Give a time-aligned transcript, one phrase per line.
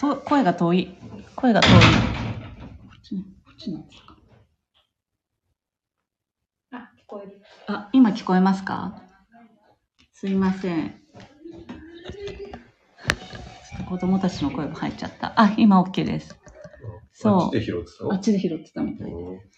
[0.00, 0.96] 声が遠い。
[1.34, 1.70] 声が遠い。
[1.72, 1.76] こ
[2.96, 4.16] っちこっちなんですか
[6.72, 7.42] あ、聞こえる。
[7.66, 9.02] あ、今聞こえますか？
[10.12, 10.90] すいません。
[10.90, 10.94] ちょ
[13.76, 15.32] っと子供たちの声が入っちゃった。
[15.40, 16.36] あ、今 OK です。
[17.12, 18.12] そうあっちで拾ってたの？
[18.12, 19.10] あっちで拾ってたみたい。
[19.10, 19.40] うん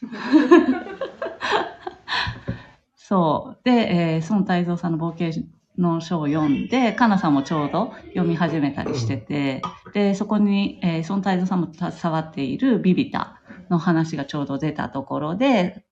[2.97, 3.61] そう。
[3.65, 5.33] で、えー、孫泰造さんの冒険
[5.81, 15.85] の書を読んで、かなさんもちょうど読み始めたりしてて、で、そこに、えー、孫泰造さんも携わっているビビタの話がちょうど出たところで、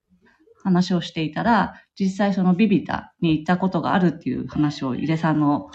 [0.63, 5.71] 話をしていたら、実際そのビビタに行ったことがあるっていう話を井出さんの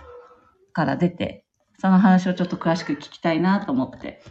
[0.72, 1.44] から出て、
[1.78, 4.22] その話をちょっと詳しく聞きたいなと思って、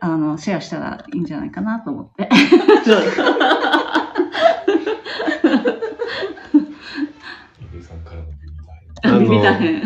[0.00, 2.28] あの、シェアしたらいいんじゃないかなと思って。
[7.60, 9.82] 井出さんからのビビタイあのビビタ編。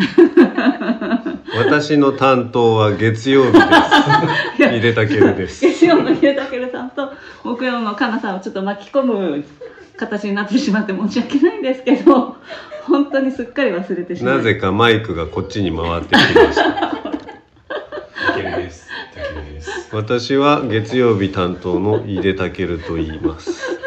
[1.56, 4.76] 私の担当は月曜日です。
[4.76, 5.66] 井出武です。
[5.66, 7.12] 月曜の秀武さんと
[7.42, 9.44] 木曜のかなさんをちょっと巻き込む
[9.96, 12.36] 形になってしまって申し訳ないんですけど、
[12.86, 16.20] 本当にすっかり忘れてしまなぜかマイクがこっちに回ってきま
[16.52, 16.88] した。
[19.90, 23.77] 私は月曜日担当の井出武と言います。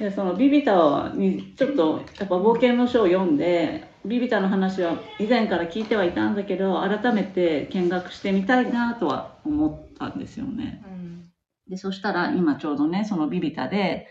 [0.00, 10.82] でそのビビタにちょっとやっぱ冒険の書を読んでビビタの話は以前から聞いてはいたんだけど改めて見学してみたいなとは思ったんですよね。
[10.86, 11.30] うん。
[11.68, 14.08] でそしたら今ちょうどねそのビビタで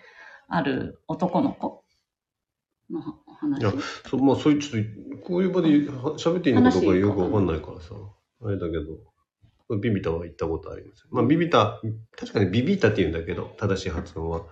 [0.47, 1.83] ある男の子
[2.91, 3.01] の
[3.39, 3.73] 話いや
[4.07, 4.83] そまあそういうちょっ
[5.17, 7.95] とこういう場では喋っていいのかどうかよくわかんないからさ
[8.43, 8.73] あれだけ
[9.73, 11.07] どビビタは行ったことあります。
[11.09, 11.81] まあビビタ
[12.15, 14.43] 確かにビビタって言うんだけど正しい発音は。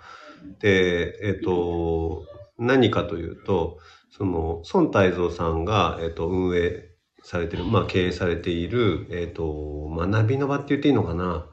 [0.59, 2.25] でえっ、と
[2.57, 3.79] 何かというと
[4.11, 6.89] その孫泰造さんが、えっと運営
[7.23, 11.47] されてるまあ経営されている、えっと学びの場って言っていいのかな。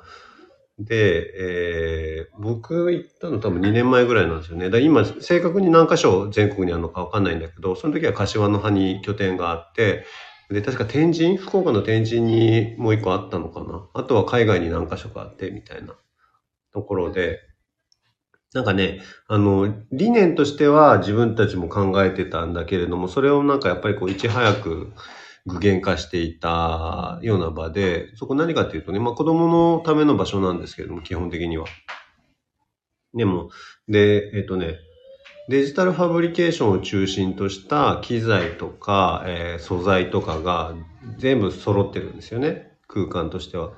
[0.79, 4.71] で、えー僕行ったの多分2年前ぐらいなんですよね。
[4.71, 10.05] だ今、正確に何箇所全国にあるのかわかんないんだけど、その時は柏の葉に拠点があって、
[10.51, 13.89] で、確か天神、福岡の天神にもう一個あったのかな。
[13.95, 15.95] あとは海外に何箇所かあって、みたいな
[16.73, 17.41] ところで、
[18.55, 24.93] なんかね、あの、理念としては自分たちも考えてたんだけれども、それをなんかやっぱりこう、いち早く
[25.45, 31.67] 具現化していたような場で、そこ何かっていうとね、まあ子供のための場所なんですけれども、基本的には。
[33.13, 33.51] でも、
[33.89, 34.79] で、えっ、とね、
[35.49, 40.75] デジタルファブリケーションを中心とした機材とか、えー素材とかが
[41.19, 42.71] 全部揃ってるんですよね。
[42.87, 43.73] 空間としては。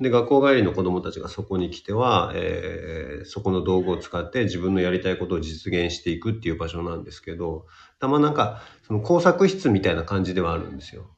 [0.00, 7.66] で、学校帰りの子供たちがそこに来ては、えーそこの道具を使って自分のやりたいことを実現していくっていう場所なんですけど、
[7.98, 11.10] たまなんか、その工作室みたいな感じではあるんですよ。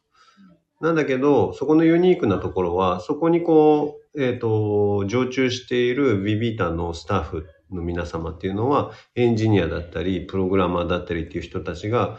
[0.80, 12.18] なんだけど、そこのユニークなところは、そこにこう、えっ、と、常駐しているビビータのスタッフの皆様っていうのは、エンジニアだったり、プログラマーだったりっていう人たちが、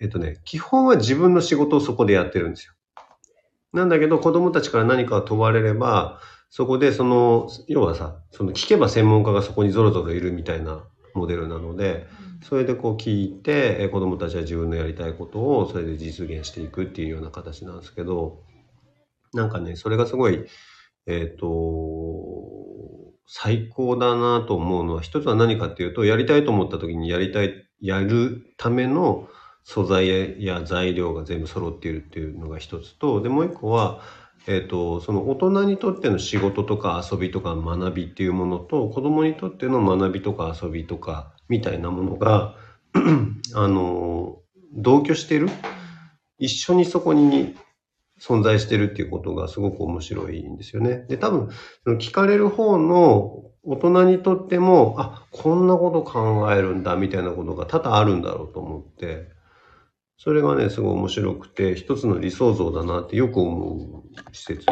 [0.00, 2.72] えっ、とね、基本は自分の仕事をそこでやってるんですよ。
[3.72, 10.84] なんだけど、子供たちから何かを問われれば、そこでその、要はさ、その聞けば専門家がそこにゾロゾロいるみたいな
[11.14, 12.06] モデルなので、
[12.42, 18.42] それでこう聞いて、えー子供たちは自分のやりたいことをそれで実現していくっていうような形なんですけど、
[19.32, 20.44] なんかね、それがすごい、
[21.06, 21.46] えっ、と、
[23.26, 29.28] 最高だなと思うのは、一つは何かっていうと、やりたいと思った時にやりたい、やるための
[29.64, 34.00] 素材や材料が全部揃っているっていうのが一つと、で、もう一個は、
[34.46, 42.56] えっ、と、その大人にとっての仕事とか遊びとか学びっていうものと、子供にとっての学びとか遊びとかみたいなものが、
[43.54, 44.38] あの、
[44.72, 45.48] 同居してる
[46.38, 47.54] 一緒にそこに
[48.20, 51.04] 存在してるっていうことがすごく面白いんですよね。
[51.08, 51.50] で、多分、
[51.84, 59.28] その聞かれる方の大人にとっても、あ、こんなこと考えるんだみたいなことが多々あるんだろうと思って、
[60.22, 64.66] それがね、すごい面白くて、一つの理想像だなってよく思う施設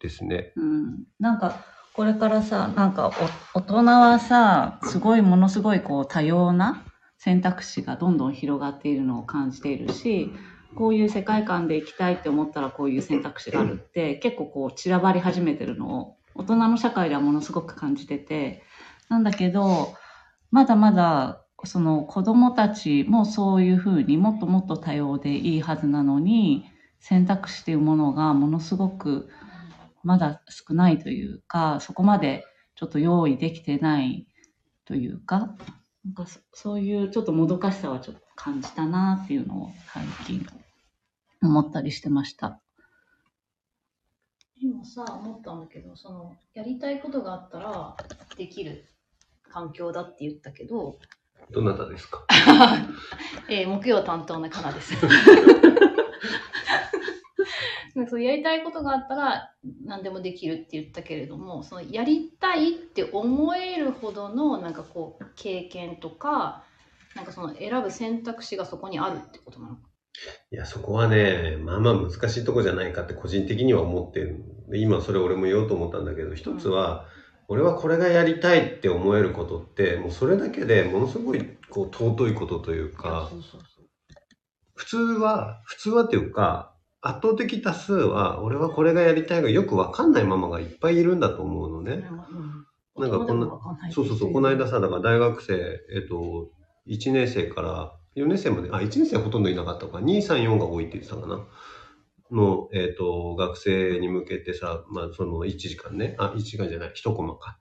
[0.00, 0.54] ですね。
[0.56, 1.62] うん、なんか
[1.92, 3.12] これからさなんか
[3.54, 6.82] お大人はさすごいものすごいこう多様な
[7.18, 10.30] 選択肢がどんどん広がっているのを感じているし
[10.76, 18.62] こういう世界観で生きたいって思ったらこういう選択肢があるって結構こう散らばり始めてるのを大人の社会ではものすごく感じてて
[19.10, 19.92] なんだけど
[20.52, 26.64] まだまだその子供たちもそういうふうにもっともっと多様でいいはずなのに
[27.00, 29.28] 選択肢というものがものすごく
[30.04, 32.44] まだ少ないというか、そこまで
[32.76, 34.26] ちょっと用意できてない
[34.84, 35.56] というか、
[36.04, 40.46] なんかそそういうちょっともどかしさはちょっと感じたなっていうのを最近
[41.42, 42.60] 思ったりしてました。
[44.60, 47.96] 今さ思ったんだけどそのやりたいことがあったら
[48.36, 48.88] できる
[49.50, 50.98] 環境だって言ったけど、
[51.50, 52.24] どなたですか？
[53.48, 54.94] えー木曜担当のかなです。
[57.94, 59.52] なんかそうやりたいことがあったら
[59.84, 66.62] 何でもできるって言ったけれどもそのやりたいって思えるほどのなんかこう経験とか
[67.16, 69.74] なんかその選ぶ選択肢がそこにあるってことなの？
[69.76, 69.80] か
[70.52, 74.44] いや、そこはね、まあまあ難しいとこじゃないかって個人的には思ってる。
[74.68, 77.06] で今それ俺も言おうと思ったんだけど、一つは、
[77.48, 83.30] 俺はこれがやりたいって思えることって、もうそれだけでものすごいこう尊いことというか、
[84.74, 92.06] 普通は、普通はっていうか、圧倒的多数は、俺はこれがやりたいがよくわかんないママがいっぱいいるんだと思うのね。
[92.30, 92.64] うん
[92.98, 93.46] なんかこんな
[93.92, 95.54] そうそうそう、この間さ、だから大学生、
[95.94, 96.50] えっと、
[96.88, 101.46] 1年生から4年生まで、あ、1年生はほとんどいなかったのか、2、3、4が多いって言ってたかな。
[102.30, 107.58] の、えっと、学生に向けてさ、まあ、その1時間ね、あ、1時間じゃない、1コマか。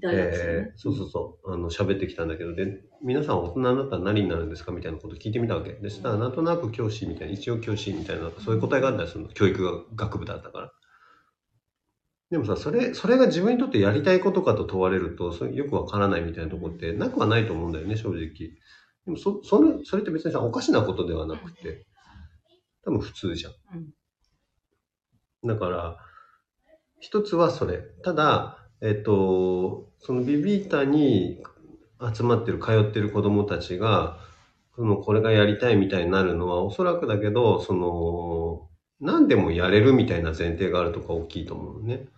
[0.00, 5.72] 大学生ねえーそうそうそう、あの、喋ってきたんだけど、で、皆さん大人になったら何になるんですかみたいなこと聞いてみたわけ。
[5.72, 9.28] で、そしたら、なんとなく教師みたいな、一応教師みたいな、そういう答えがあったりするの。
[9.30, 10.72] 教育学部だったから。
[12.30, 18.18] でもさ、それ、それが自分にとってやりたいことかと問われると、それよくわからないみたいなところってなくはないと思うんだよね、正直。
[19.04, 21.86] でもそ、それ、それって別にさ、おかしなことではなくて、
[22.84, 23.52] 多分普通じゃん。
[25.44, 25.96] だから、
[27.00, 27.78] 一つはそれ。
[28.02, 31.42] ただ、えっと、そのビビータに
[32.14, 34.18] 集まってる、通ってる子供たちが、
[34.74, 38.68] その、これがやりたいみたいになるのは、おそらくだけど、その、
[39.00, 42.08] 何でもやれるみたいな前提があるとか大きいと思うのね。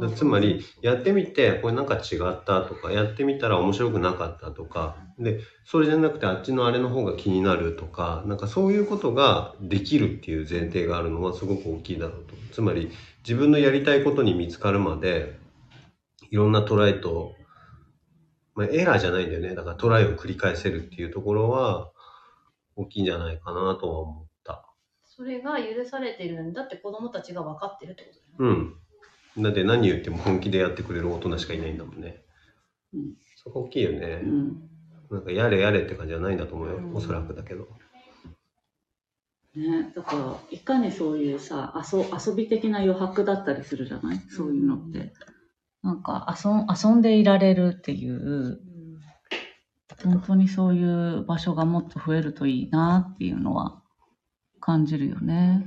[0.00, 12.34] だつまり、やってみて、これなんか違ったとか、やってみたら面白くなかったとか、で、それじゃなくてあっちのあれの方が気になるとか、なんかそういうことができるっていう前提があるのはすごく大きいだろうと。
[12.52, 12.90] つまり、
[13.22, 15.38] 自分のやりたいことに見つかるまで、
[16.30, 17.34] いろんなトライと、
[18.54, 19.54] まあ、エラーじゃないんだよね。
[19.54, 21.90] だからトライを繰り返せるっていうところは、
[22.76, 24.66] 大きいんじゃないかなとは思った。
[25.04, 28.58] それが許されてるんだって子供たちが分かってるってことだよね。
[28.58, 28.83] うん。
[29.38, 32.22] だって何言っても本気でやってくれる大人しかいないんだもんね。
[32.92, 34.20] うんそこ大きいよね。
[34.22, 34.70] うん
[35.10, 36.76] なんかやれやれって感じじゃないんだと思うよ。
[36.76, 37.68] うんおそらくだけど。
[39.54, 44.18] ね、だからいかにそういうさ遊遊び的な余白だったりするじゃない？
[44.28, 45.12] そういうのって。
[45.82, 48.58] なんか遊ん遊んでいられるっていう
[50.02, 53.82] 本当にそういう場所がもっと増えるといいなっていうのは
[54.60, 55.62] 感じるよね。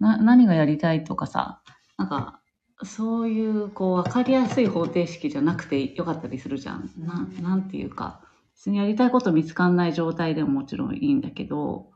[0.00, 1.62] な何がやりたいとかさ、
[2.02, 2.40] なんか、
[2.84, 6.90] そういう、こう、わかりやすい方程式じゃなくてよかったりするじゃん。
[6.98, 8.22] ななんていうか、
[8.54, 11.90] 別にやりたいこと見つかんない状態でももちろんいいんだけど、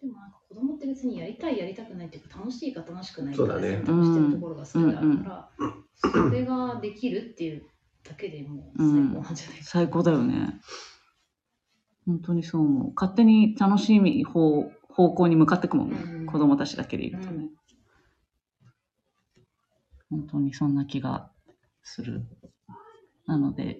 [0.00, 5.50] でもなんか子供って別にやりたいやりたくないっていうか楽しいか楽しくないかそうだね選択してるところがそれあるから、
[5.96, 7.64] それができるっていう
[8.04, 10.60] だけでもう最高なんじゃないか最高だよね。
[12.06, 12.92] 本当にそう思う。
[12.94, 15.96] 勝手に楽しみ方方向に向かってくもんね。
[16.02, 17.48] うん子供たちだけでいるとね。
[20.10, 21.30] 本当にそんな気が
[21.82, 22.22] する。
[23.26, 23.78] なので、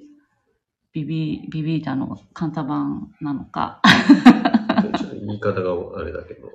[0.92, 3.80] ビビ、ビビータのカンタ版なのか、
[4.98, 6.48] ちょっと言い方があれだけど。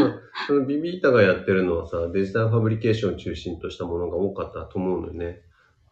[0.00, 5.42] まあ、そのビビータがやってるのはさ、デジタルファブリケーションを中心としたものが多かったと思うのよね。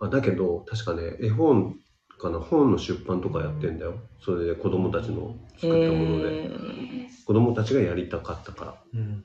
[0.00, 1.76] あだけど、確かね、絵本
[2.18, 3.94] かな、本の出版とかやってんだよ。
[4.20, 6.44] それで子供たちの作ったもので。
[6.44, 6.92] えー
[7.24, 8.74] 子供たちがやりたかったから。
[8.94, 9.24] うん。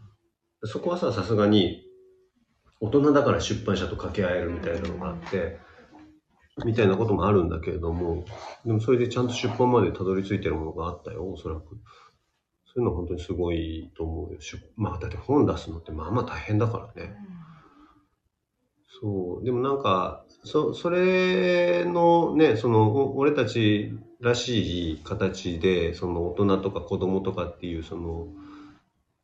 [0.64, 1.84] そこはさ、さすがに、
[2.80, 5.60] 大人だから出版社と掛け合えるみたいなのがあって、
[6.66, 8.26] みたいなこともあるんだけれども、
[8.66, 11.78] でもそれでちゃんと出版までたどり着いてるものがあったよ、おそらく。
[12.66, 14.40] そういうのは本当にすごいと思うよ。
[14.76, 17.16] まあ、だって本出すのってまあまあ大変だからね。
[19.00, 19.46] そう。
[19.46, 28.28] でもなんか、そ、それのね、その、俺たちらしい形で、その大人とか子供とかっていう、その、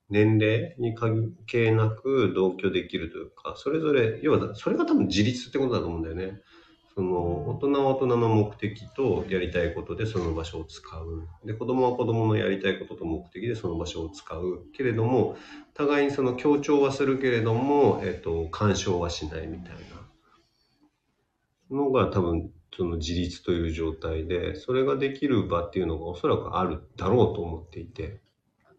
[0.09, 6.41] 年齢に関係なく同居できるというか、それぞれ、要は、それが多分自立ってことだと思うんだよね。
[6.95, 11.27] その、大人は大人の目的とやりたいことでその場所を使う。
[11.45, 14.65] で、子供は子供のやりたいことと目的でその場所を使う。
[14.73, 15.35] けれども、
[15.73, 19.73] 互いにその強調はするけれども、えっと、干渉はしないみたい
[21.71, 28.21] なのが多分、その自立という状態で、それができる場っていうのがおそらくあるだろうと思っていて。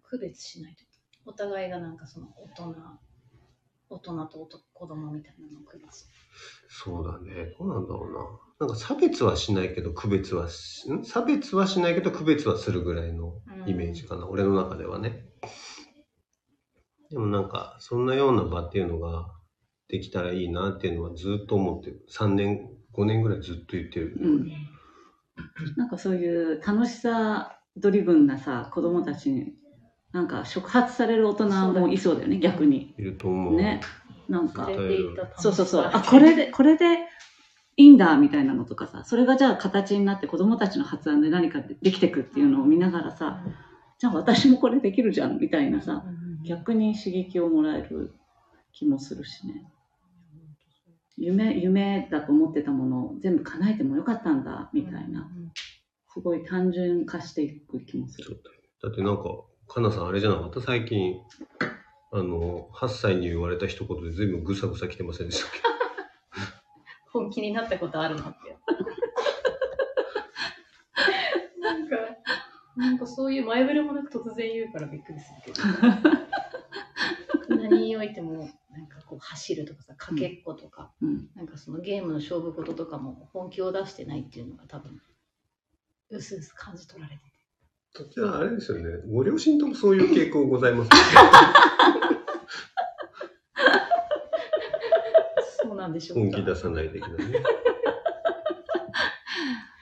[0.05, 0.84] 区別しないと
[1.27, 2.75] お互いがなんかその大人
[3.91, 6.07] 大人と男子供みたいなのを区別
[6.69, 7.55] そうだね。
[7.59, 8.67] どうなんだろうな。
[8.67, 11.05] なんか差別はしないけど区別はし、ん？
[11.05, 13.35] 差別はしないけど区別はするぐらいの
[13.67, 14.27] イメージかな。
[14.27, 15.27] 俺の中ではね。
[17.11, 19.31] でもなんか、そんなような場っていうのが
[19.89, 22.05] できたらいいなっていうのはずっと思ってる。
[22.11, 24.17] 3年、5年ぐらいずっと言ってる。
[24.21, 24.51] うん。
[25.77, 29.53] なんかそういう楽しさドリブンなさ、子供たちに、
[30.15, 32.95] なんか触発される大人もいそうだよね、逆に。
[32.97, 33.57] いると思う。
[33.57, 33.81] ね。
[34.29, 34.71] なんか、
[35.39, 35.91] そうそうそう。
[35.93, 36.99] あ、これで、これで
[37.77, 43.45] いいんだ、みたいなのとかさ、それがじゃあ形になって子供たちの発案で何かできてくっていうのを見ながらさ、
[43.99, 46.05] じゃあ私もこれできるじゃん、みたいなさ、
[46.47, 48.15] 逆に刺激をもらえる
[48.73, 49.69] 気もするしね。
[51.17, 55.29] 夢、夢だと思ってたものを全部叶えてもよかったんだ、みたいな、
[56.13, 58.41] すごい単純化していく気もする。
[58.81, 59.23] だってなんか、
[59.75, 60.61] かなさんあれじゃなかった？
[60.61, 61.17] 最近、
[62.13, 65.61] あの、8歳に言われた一言で全部ぐさぐさ来てませんでしたっけ？
[67.13, 68.57] 本気になったことあるのって。
[71.61, 71.97] なんか、
[72.77, 75.61] なんかそういう前触れもなく突然言うからびっくりするけ
[77.49, 77.57] ど。
[77.57, 81.29] 何においても、なんかこう走るとかさ、かけっことか、うん。
[81.35, 85.01] なんかそのゲームの勝負事とかも本気を出してないっていうのが多分、
[86.11, 87.34] うすうす感じ取られてて。
[87.95, 88.91] じゃああれですよね。
[89.09, 90.91] ご両親ともそういう傾向ございます、
[95.63, 96.25] そうなんでしょうか。
[96.25, 97.15] 本気出さない的なね。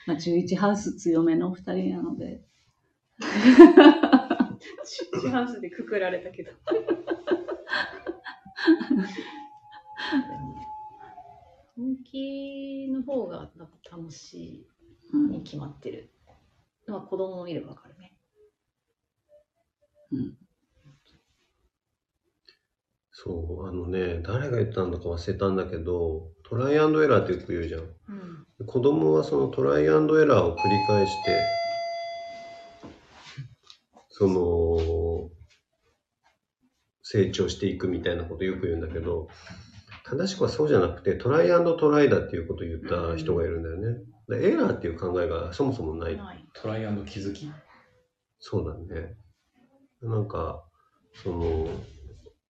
[0.07, 2.43] まあ、11ハウス強めのお二人なので、
[4.85, 6.51] シ ハウスでくくられたけど。
[11.75, 14.69] 本気の方がなんか楽し
[15.15, 16.11] うんいに決まってる。
[16.87, 17.92] まあ子供も見ればわかる
[20.13, 20.31] ね。
[23.11, 27.81] そう、あのね、誰が言ったんだか忘れたんだけど、トライアンドエラーってよく言うじゃん。
[27.81, 27.85] う
[28.65, 28.67] ん。
[28.67, 31.31] 子供はそのトライアンドエラーを繰り返して、
[34.11, 35.31] その、
[37.03, 39.29] 成長していくみたいなことよく言うんだけど、
[40.05, 44.03] 正しくはそうじゃなくて、 try and try だっていうことを言った人がいるんだよね。
[44.29, 46.17] でエラーっていう考えがそもそもない。
[46.17, 46.45] ない。
[46.55, 47.51] try and 気づき？
[48.39, 49.17] そうだね。
[50.03, 50.65] なんか、
[51.23, 51.69] その、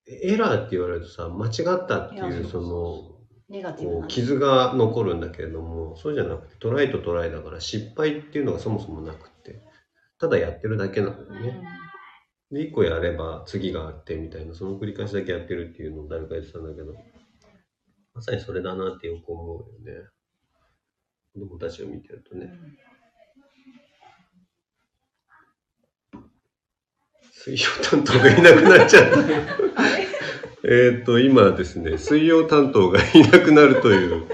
[0.06, 3.12] エラーって言われるとさ、間違ったっていう、そうその、
[3.52, 4.00] ネガティブな。
[4.00, 9.60] こう傷が残るんだけれどもそうじゃなくてトライとトライだから失敗っていうのがそもそもなくって
[10.18, 11.62] ただやってるだけなんだよね。
[12.50, 16.94] で1個やれば次があってみたいなその繰り返しだけやってるっていうのを誰か言ってたんだけど
[18.14, 20.08] まさにそれだなってよく思うよね
[21.34, 22.46] 子供たちを見てるとね。
[22.46, 22.91] うん
[27.44, 29.18] 水曜担当がいなくなっちゃった。
[30.64, 34.28] えっと、今ですね、水曜担当がいなくなるという、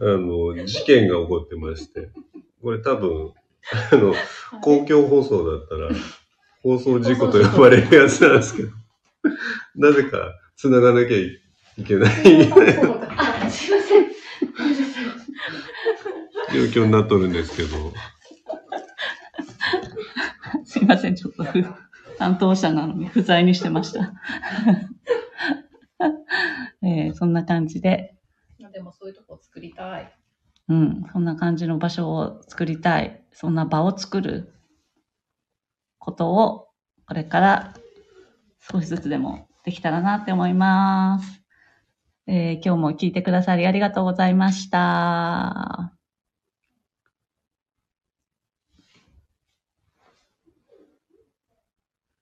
[0.00, 2.10] あの、事件が起こってまして、
[2.60, 3.32] これ多分、
[3.92, 4.12] あの、
[4.60, 5.90] 公共放送だったら、
[6.64, 8.70] 放送事故と呼ばれるやつなんですけど、
[9.76, 12.50] なぜか繋がなきゃいけない
[13.16, 14.08] あ、すいません。
[16.52, 17.68] 状況になっとるんですけど、
[20.64, 24.12] すいません、ちょっとふ担当者なのに不在にしてました。
[26.82, 28.16] えーそんな感じで、
[28.72, 30.12] でもそういうとこ作りたい。
[30.68, 33.22] うん、そんな感じの場所を作りたい。
[33.32, 34.52] そんな場を作る
[35.98, 36.68] ことを、
[37.06, 37.74] これから
[38.60, 41.42] 少しずつでもできたらなって思います。
[42.26, 46.01] えー今日も聞いてくださりありがとうございました。